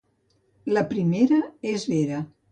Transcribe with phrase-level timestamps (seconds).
[0.77, 1.39] La primera
[1.73, 2.23] és vera.